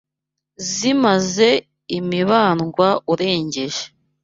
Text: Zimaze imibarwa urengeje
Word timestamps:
Zimaze 0.69 1.49
imibarwa 1.97 2.89
urengeje 3.11 3.83